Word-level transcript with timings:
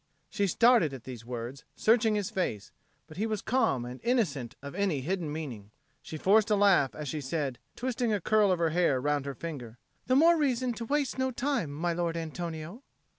She 0.31 0.47
started 0.47 0.95
at 0.95 1.03
these 1.03 1.27
words, 1.27 1.63
searching 1.75 2.15
his 2.15 2.31
face; 2.31 2.71
but 3.05 3.17
he 3.17 3.27
was 3.27 3.43
calm 3.43 3.85
and 3.85 3.99
innocent 4.03 4.55
of 4.59 4.73
any 4.73 5.01
hidden 5.01 5.31
meaning. 5.31 5.69
She 6.01 6.17
forced 6.17 6.49
a 6.49 6.55
laugh 6.55 6.95
as 6.95 7.07
she 7.07 7.21
said, 7.21 7.59
twisting 7.75 8.11
a 8.11 8.19
curl 8.19 8.51
of 8.51 8.57
her 8.57 8.71
hair 8.71 8.99
round 8.99 9.27
her 9.27 9.35
finger, 9.35 9.77
"The 10.07 10.15
more 10.15 10.37
reason 10.37 10.73
to 10.73 10.85
waste 10.85 11.19
no 11.19 11.29
time, 11.29 11.69
my 11.69 11.93
Lord 11.93 12.17
Antonio." 12.17 12.81